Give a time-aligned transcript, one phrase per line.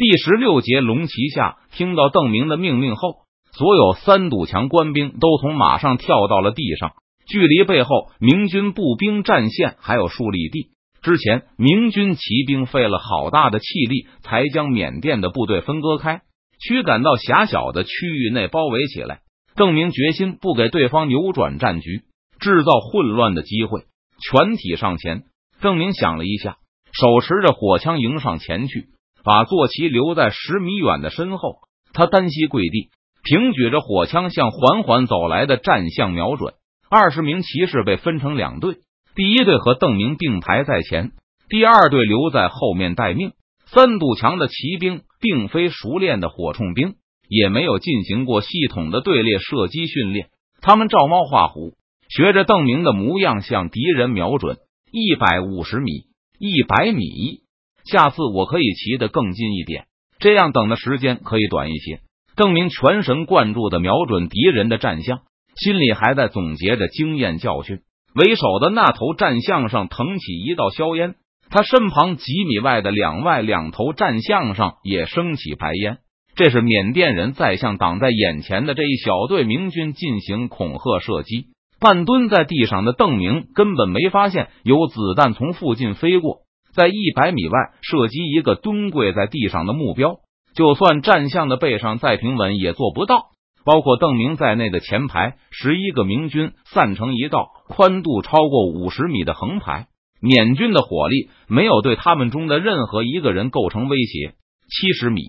[0.00, 3.16] 第十六节龙旗下，听到邓明的命令后，
[3.52, 6.92] 所有三堵墙官兵都从马上跳到了地上，
[7.26, 10.70] 距离背后明军步兵战线还有数里地。
[11.02, 16.22] 之前，明军骑兵费了好大的气力，才将缅甸的部队分割开，
[16.58, 19.20] 驱赶到狭小的区域内包围起来。
[19.54, 22.04] 邓明决心不给对方扭转战局、
[22.40, 23.82] 制造混乱的机会，
[24.30, 25.24] 全体上前。
[25.60, 26.56] 邓明想了一下，
[26.90, 28.86] 手持着火枪迎上前去。
[29.24, 31.56] 把坐骑留在十米远的身后，
[31.92, 32.90] 他单膝跪地，
[33.22, 36.54] 平举着火枪向缓缓走来的战象瞄准。
[36.90, 38.76] 二十名骑士被分成两队，
[39.14, 41.12] 第一队和邓明并排在前，
[41.48, 43.32] 第二队留在后面待命。
[43.66, 46.94] 三堵墙的骑兵并非熟练的火铳兵，
[47.28, 50.28] 也没有进行过系统的队列射击训练，
[50.60, 51.74] 他们照猫画虎，
[52.08, 54.56] 学着邓明的模样向敌人瞄准。
[54.90, 56.06] 一百五十米，
[56.40, 57.42] 一百米。
[57.90, 59.86] 下次我可以骑得更近一点，
[60.20, 62.00] 这样等的时间可以短一些。
[62.36, 65.20] 邓明全神贯注的瞄准敌人的战象，
[65.56, 67.80] 心里还在总结着经验教训。
[68.14, 71.16] 为首的那头战象上腾起一道硝烟，
[71.50, 75.98] 他身旁几米外的两外两头战象上也升起白烟。
[76.36, 81.48] 这是缅甸人在向挡在眼前的这一小队明军进行恐吓射击。
[81.80, 86.42] 半蹲在地上的邓明根本没发现有子弹从附近飞过。
[86.74, 90.16] 在一百米外射击一个蹲跪在地上的目标，
[90.54, 93.30] 就算战象的背上再平稳也做不到。
[93.62, 99.88] 包括邓明在内的前排十一个明军散成一道宽度超过五十米的横排，
[100.20, 104.34] 缅军的火力没有对他们中的任何一个人构成威胁。
[104.70, 105.22] 七十米，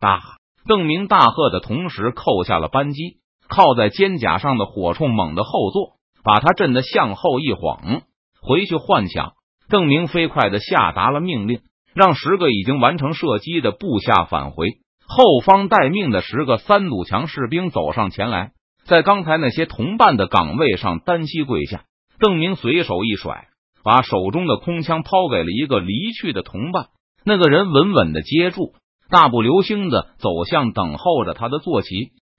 [0.00, 0.20] 大
[0.66, 3.16] 邓明大喝的同时扣下了扳机，
[3.48, 8.02] 靠在肩胛上的火铳猛地后坐，把他震得向后一晃，
[8.42, 9.32] 回去换枪。
[9.72, 11.60] 邓明飞快的下达了命令，
[11.94, 14.68] 让十个已经完成射击的部下返回。
[15.06, 18.50] 后方待命的十个三堵墙士兵走上前来，
[18.84, 21.84] 在刚才那些同伴的岗位上单膝跪下。
[22.18, 23.46] 邓明随手一甩，
[23.82, 26.88] 把手中的空枪抛给了一个离去的同伴。
[27.24, 28.74] 那个人稳稳的接住，
[29.08, 31.88] 大步流星的走向等候着他的坐骑。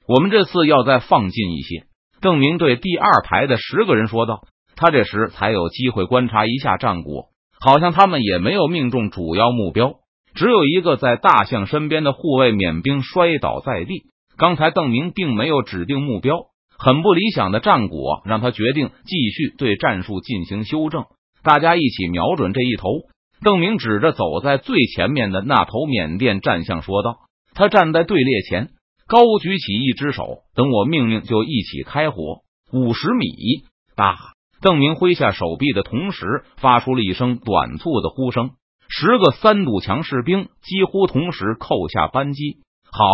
[0.07, 1.87] 我们这次要再放近一些。
[2.21, 4.41] 邓明对第二排的十个人说道。
[4.75, 7.27] 他这时才有机会观察一下战果，
[7.63, 9.93] 好像他们也没有命中主要目标，
[10.35, 14.03] 只有一个在大象身边的护卫缅兵摔倒在地。
[14.35, 16.47] 刚才邓明并没有指定目标，
[16.77, 21.05] 很不理想的战果让他决定继续对战术进行修正。
[21.41, 22.89] 大家一起瞄准这一头。
[23.41, 27.17] 邓明指着走在最前面的那头缅甸战象说道
[27.55, 28.71] ：“他站在队列前，
[29.07, 32.41] 高举起一只手，等我命令就一起开火。
[32.73, 33.25] 五十米，
[33.95, 34.15] 大。”
[34.63, 38.51] 邓明挥下手臂的同时，发出了一声短促的呼声。
[38.87, 42.59] 十个三堵墙士兵几乎同时扣下扳机。
[42.89, 43.05] 好，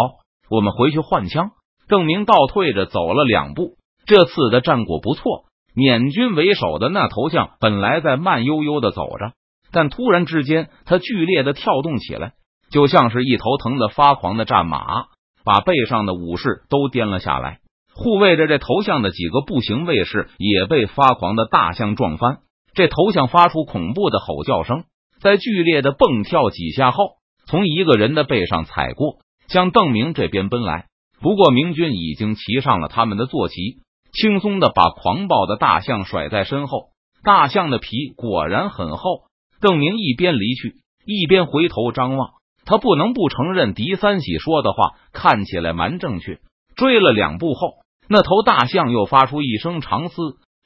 [0.49, 1.51] 我们回去换枪。
[1.87, 3.77] 邓明倒退着走了两步。
[4.05, 5.45] 这次的战果不错。
[5.73, 9.33] 缅军为首的那头象本来在慢悠悠的走着，
[9.71, 12.33] 但突然之间，他剧烈的跳动起来，
[12.69, 15.05] 就像是一头疼的发狂的战马，
[15.43, 17.59] 把背上的武士都颠了下来。
[18.01, 22.37] 护卫着这头像的几个步行卫士也被发狂的大象撞翻。
[22.73, 24.85] 这头像发出恐怖的吼叫声，
[25.19, 27.15] 在剧烈的蹦跳几下后，
[27.45, 29.17] 从一个人的背上踩过，
[29.49, 30.85] 向邓明这边奔来。
[31.19, 33.55] 不过明军已经骑上了他们的坐骑，
[34.13, 36.91] 轻松的把狂暴的大象甩在身后。
[37.21, 39.23] 大象的皮果然很厚。
[39.59, 42.29] 邓明一边离去，一边回头张望。
[42.63, 46.39] 他不能不承认狄三喜说的话看起来蛮正确。
[46.77, 47.78] 追了两步后。
[48.11, 50.15] 那头大象又发出一声长嘶，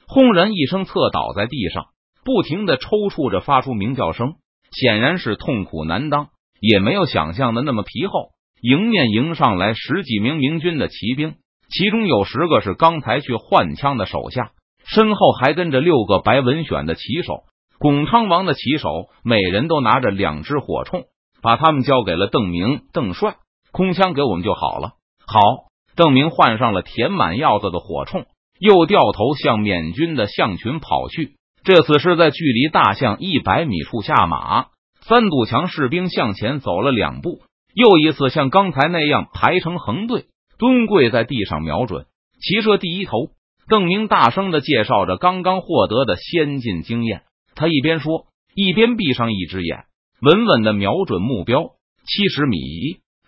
[0.06, 1.88] 轰然一声侧倒在地上，
[2.24, 4.36] 不停的抽搐着，发出鸣叫声，
[4.72, 6.28] 显然是痛苦难当，
[6.58, 8.30] 也没有想象的那么皮厚。
[8.62, 11.34] 迎面迎上来十几名明军的骑兵，
[11.68, 14.52] 其中有十个是刚才去换枪的手下，
[14.86, 17.42] 身后还跟着六个白文选的骑手。
[17.78, 21.04] 巩昌王的骑手每人都拿着两支火铳，
[21.42, 23.36] 把他们交给了邓明、邓帅，
[23.70, 24.92] 空枪给我们就好了。
[25.26, 25.73] 好。
[25.96, 28.26] 邓明换上了填满药子的火铳，
[28.58, 31.34] 又掉头向缅军的象群跑去。
[31.62, 34.66] 这次是在距离大象一百米处下马。
[35.00, 37.42] 三堵墙士兵向前走了两步，
[37.74, 40.26] 又一次像刚才那样排成横队，
[40.58, 42.06] 蹲跪在地上瞄准。
[42.40, 43.28] 骑射第一头，
[43.68, 47.22] 邓明大声的介绍着刚刚获得的先进经验。
[47.54, 49.84] 他一边说，一边闭上一只眼，
[50.20, 51.70] 稳稳的瞄准目标。
[52.06, 52.58] 七十米，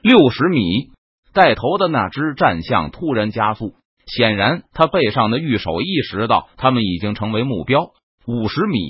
[0.02, 0.90] 六十米。
[1.36, 3.74] 带头的那只战象突然加速，
[4.06, 7.90] 显然他背上的御手意识到他们已经成为目标。
[8.26, 8.80] 五十米，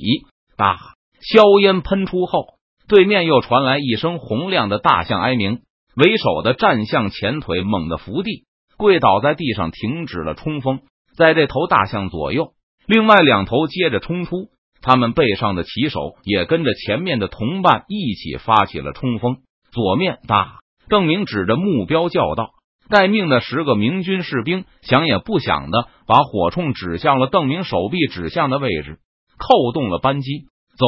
[0.57, 0.79] 大
[1.21, 2.55] 硝烟喷出后，
[2.87, 5.59] 对面又传来一声洪亮的大象哀鸣。
[5.97, 8.45] 为首的战象前腿猛地伏地，
[8.77, 10.83] 跪倒在地上，停止了冲锋。
[11.17, 12.53] 在这头大象左右，
[12.87, 14.51] 另外两头接着冲出，
[14.81, 19.39] 他们背上的骑手也跟着前面的同伴一起发起了冲锋。
[19.73, 22.51] 左面大邓明指着目标叫道
[22.89, 28.99] ：“待命的十个明军士兵想也不想的把火铳指向了邓明手臂指向的位置，
[29.39, 30.47] 扣动了扳机。
[30.79, 30.87] 走！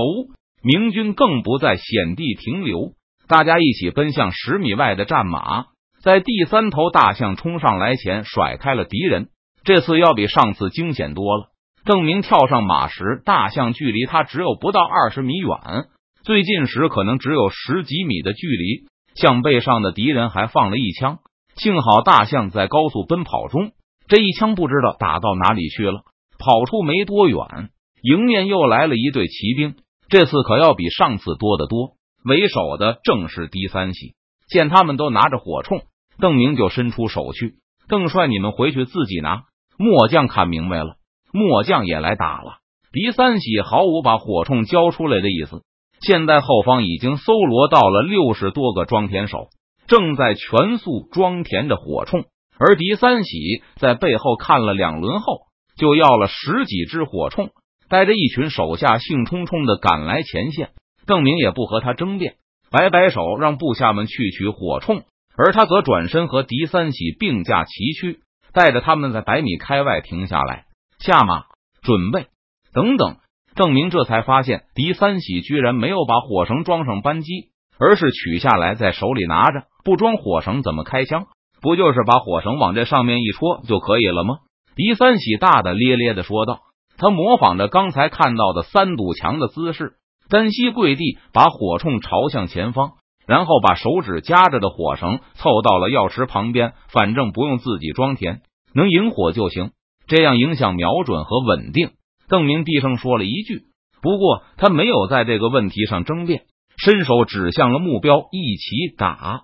[0.62, 2.92] 明军更不在险地停留，
[3.26, 5.66] 大家一起奔向十米外的战马，
[6.02, 9.28] 在第三头大象冲上来前甩开了敌人。
[9.64, 11.46] 这次要比上次惊险多了。
[11.84, 15.86] 邓明跳上马时，大象距离他只有不到二十米远。
[16.22, 18.88] 最近时可能只有十几米的距离，
[19.20, 21.18] 向背上的敌人还放了一枪。
[21.56, 23.72] 幸好大象在高速奔跑中，
[24.06, 26.02] 这一枪不知道打到哪里去了。
[26.38, 27.70] 跑出没多远，
[28.00, 29.74] 迎面又来了一队骑兵，
[30.08, 31.96] 这次可要比上次多得多。
[32.24, 34.14] 为首的正是狄三喜，
[34.48, 35.82] 见他们都拿着火铳，
[36.20, 37.54] 邓明就伸出手去
[37.88, 39.42] ：“邓帅，你们回去自己拿。”
[39.76, 40.96] 末将看明白了，
[41.32, 42.58] 末将也来打了。
[42.92, 45.62] 狄三喜毫无把火铳交出来的意思。
[46.00, 49.48] 现在后方已经搜罗到了六十多个装填手，
[49.86, 52.24] 正在全速装填着火铳。
[52.58, 55.42] 而狄三喜在背后看了两轮后，
[55.76, 57.50] 就要了十几支火铳，
[57.88, 60.70] 带着一群手下兴冲冲的赶来前线。
[61.06, 62.34] 邓明也不和他争辩，
[62.70, 65.04] 摆摆手让部下们去取火铳，
[65.36, 68.20] 而他则转身和狄三喜并驾齐驱，
[68.52, 70.66] 带着他们在百米开外停下来，
[70.98, 71.44] 下马
[71.80, 72.26] 准备
[72.72, 73.16] 等等。
[73.58, 79.64] 郑明这才发现，狄三喜居然没有把火绳装上扳机，而是取下来在手里拿着。
[79.82, 81.26] 不装火绳怎么开枪？
[81.60, 84.36] 不就是把火绳往这上面一戳就可以了吗？
[84.76, 86.60] 狄三喜大大咧咧的说道。
[86.98, 89.94] 他模仿着刚才看到的三堵墙的姿势，
[90.30, 92.92] 单膝跪地，把火铳朝向前方，
[93.26, 96.74] 然后把手指夹着的火绳凑到了药池旁边。
[96.92, 99.72] 反正不用自己装填，能引火就行，
[100.06, 101.90] 这样影响瞄准和稳定。
[102.28, 103.62] 邓明低声说了一句，
[104.02, 106.42] 不过他没有在这个问题上争辩，
[106.76, 109.42] 伸手指向了目标，一起打。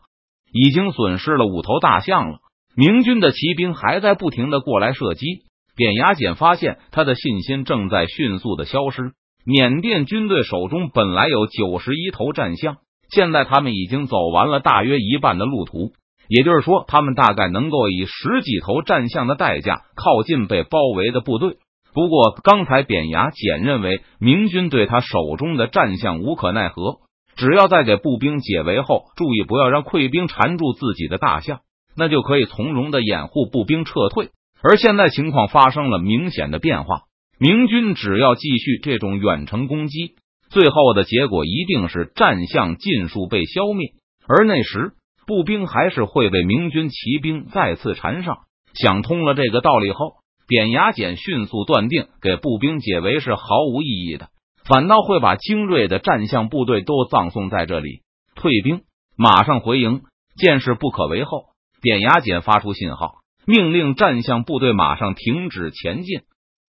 [0.53, 2.39] 已经损失了五头大象了，
[2.77, 5.43] 明军的骑兵还在不停的过来射击。
[5.75, 9.13] 扁牙简发现他的信心正在迅速的消失。
[9.45, 12.77] 缅甸军队手中本来有九十一头战象，
[13.11, 15.93] 现在他们已经走完了大约一半的路途，
[16.29, 21.57] 也就是说，他们大概能够以十几头战象的代价靠近被包围的部队。
[21.95, 26.97] 不过，刚才扁牙简认为明军对他手中的战象无可奈何，
[27.37, 31.61] 只要在给步兵解围后，注意不要让溃兵缠住自己的大象，
[31.97, 34.31] 那就可以从容的掩护步兵撤退。
[34.61, 37.03] 而现在情况发生了明显的变化，
[37.39, 40.17] 明军只要继续这种远程攻击，
[40.51, 43.91] 最后的结果一定是战象尽数被消灭，
[44.27, 44.95] 而那时
[45.29, 48.39] 步兵还是会被明军骑兵再次缠上。
[48.75, 50.24] 想通了这个道理后。
[50.47, 54.29] 扁牙简迅速断定，给步兵解围是毫无意义的，
[54.65, 58.03] 反倒会把精锐的战象部队都葬送在这里。
[58.35, 58.83] 退兵，
[59.17, 60.03] 马上回营，
[60.37, 61.45] 见势不可为后，
[61.81, 66.21] 扁牙简发出信号，命令战象部队马上停止前进。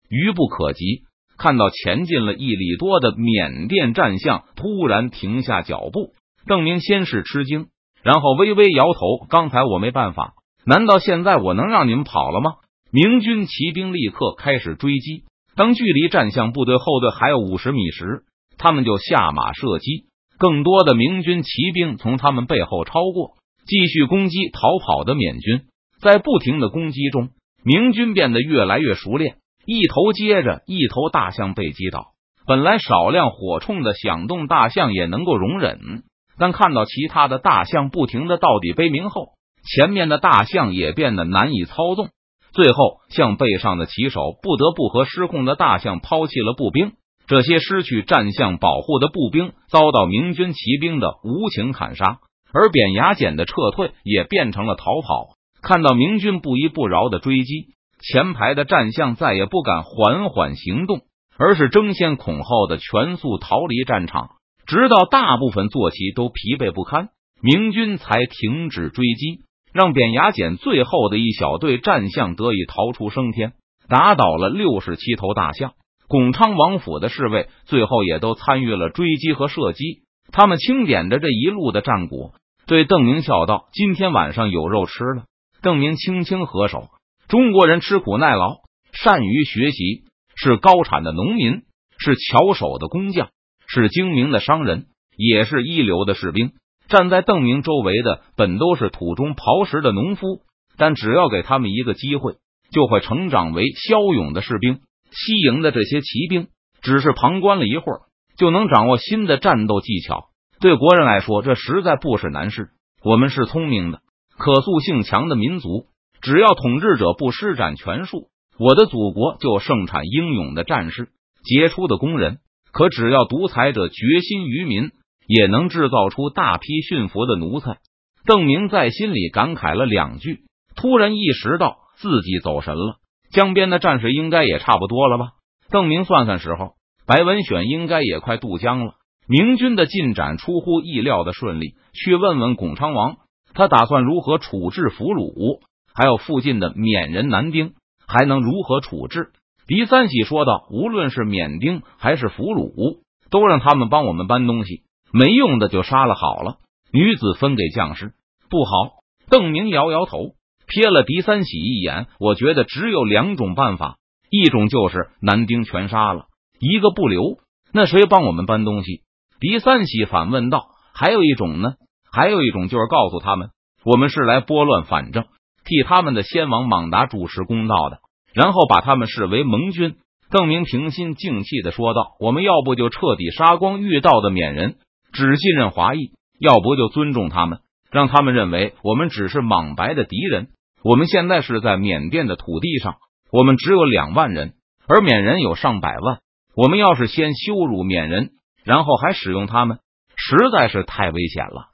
[0.08, 1.02] 愚不可及，
[1.36, 6.12] 看到前进了一里多的缅甸战象突然停下脚步，
[6.46, 7.66] 邓明先是吃惊，
[8.02, 9.26] 然后微微摇头。
[9.28, 12.52] 刚才我没办法，难道现在我能让你们跑了吗？
[12.94, 15.24] 明军骑兵立刻开始追击。
[15.56, 18.22] 当距离战象部队后队还有五十米时，
[18.56, 20.04] 他们就下马射击。
[20.38, 23.32] 更多的明军骑兵从他们背后超过，
[23.66, 25.62] 继续攻击逃跑的缅军。
[26.00, 27.30] 在不停的攻击中，
[27.64, 32.12] 明军变得越来越熟练，一头接着一头大象被击倒。
[32.46, 36.04] 本来少量火铳的响动大象也能够容忍，
[36.38, 39.30] 但看到其他的大象不停的到底悲鸣后，
[39.64, 42.10] 前面的大象也变得难以操纵。
[42.54, 46.92] 最后，向背上的骑手不得不和失控的大象抛弃了步兵。
[47.26, 52.18] 这些失去战象保护的步兵遭到明军骑兵的无情砍杀，
[52.52, 55.34] 而扁牙简的撤退也变成了逃跑。
[55.62, 61.00] 看到明军不依不饶的追击，前排的战象再也不敢缓缓行动，
[61.38, 64.28] 而是争先恐后的全速逃离战场，
[64.66, 67.08] 直到大部分坐骑都疲惫不堪，
[67.42, 69.43] 明军才停止追击。
[69.74, 73.54] 让扁牙简最后的一小队战象得以逃出升天，
[73.88, 75.72] 打倒了六十七头大象。
[76.06, 80.04] 巩昌王府的侍卫最后也都参与了追击和射击。
[80.30, 82.34] 他们清点着这一路的战果，
[82.68, 85.24] 对邓明笑道：“今天晚上有肉吃了。”
[85.60, 86.88] 邓明轻轻合手
[87.26, 88.58] ：“中国人吃苦耐劳，
[88.92, 90.04] 善于学习，
[90.36, 91.62] 是高产的农民，
[91.98, 93.30] 是巧手的工匠，
[93.66, 96.52] 是精明的商人，也是一流的士兵。
[96.88, 100.42] 站在邓明周围的本都是土中刨食的农夫，
[100.76, 102.34] 但只要给他们一个机会，
[102.70, 104.80] 就会成长为骁勇的士兵。
[105.10, 106.48] 西营的这些骑兵
[106.82, 108.00] 只是旁观了一会儿，
[108.36, 110.26] 就能掌握新的战斗技巧。
[110.60, 112.70] 对国人来说，这实在不是难事。
[113.02, 114.00] 我们是聪明的、
[114.36, 115.86] 可塑性强的民族，
[116.20, 121.08] 只要统治者不施展权术，我的祖国就盛产英勇的战士、
[121.44, 122.38] 杰出的工人。
[122.72, 124.90] 可只要独裁者决心于民，
[125.26, 127.78] 也能制造出大批驯服的奴才。
[128.26, 130.44] 邓明在心里感慨了两句，
[130.76, 132.96] 突然意识到自己走神了。
[133.30, 135.32] 江边的战士应该也差不多了吧？
[135.70, 136.74] 邓明算算时候，
[137.06, 138.94] 白文选应该也快渡江了。
[139.26, 141.74] 明军的进展出乎意料的顺利。
[141.92, 143.16] 去问问巩昌王，
[143.54, 145.60] 他打算如何处置俘虏？
[145.94, 147.72] 还有附近的缅人男丁，
[148.06, 149.30] 还能如何处置？
[149.66, 152.98] 狄三喜说道：“无论是缅丁还是俘虏，
[153.30, 154.82] 都让他们帮我们搬东西，
[155.14, 156.56] 没用的就杀了好了。
[156.92, 158.12] 女子分给将士，
[158.50, 158.98] 不好。”
[159.30, 160.34] 邓明摇摇头，
[160.66, 162.08] 瞥了狄三喜一眼。
[162.18, 163.96] 我觉得只有两种办法，
[164.28, 166.26] 一种就是男丁全杀了，
[166.58, 167.38] 一个不留。
[167.72, 169.00] 那谁帮我们搬东西？
[169.40, 171.74] 狄三喜反问道：“还有一种呢？
[172.12, 173.48] 还有一种就是告诉他们，
[173.84, 175.24] 我们是来拨乱反正，
[175.64, 177.98] 替他们的先王莽达主持公道的。”
[178.34, 179.96] 然后把他们视为盟军。
[180.30, 184.76] 邓明平心静气的说道：“我们要不就彻底杀光遇到的缅人，
[185.14, 190.48] 只信任华裔；要不就尊重他们，让他们认为我们只是莽白的敌人。
[190.82, 192.96] 我们现在是在缅甸的土地上，
[193.32, 194.52] 我们只有两万人，
[194.86, 196.18] 而缅人有上百万。
[196.54, 198.32] 我们要是先羞辱缅人，
[198.64, 199.78] 然后还使用他们，
[200.16, 201.68] 实在是太危险了。”